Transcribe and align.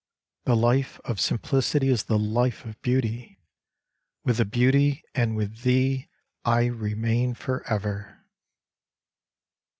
The 0.45 0.55
life 0.55 0.99
of 1.05 1.21
simplicity 1.21 1.87
is 1.89 2.05
the 2.05 2.17
life 2.17 2.65
of 2.65 2.81
beauty: 2.81 3.39
With 4.23 4.37
the 4.37 4.45
beauty 4.45 5.03
and 5.13 5.35
with 5.35 5.61
thee 5.61 6.09
I 6.43 6.65
remain 6.65 7.35
forever. 7.35 8.25